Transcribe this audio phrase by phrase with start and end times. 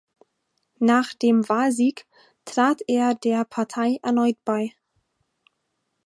[0.79, 2.07] Nachdem Wahlsieg
[2.45, 4.71] trat er der Partei erneut bei.